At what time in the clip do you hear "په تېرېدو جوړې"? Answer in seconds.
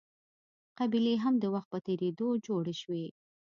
1.71-2.75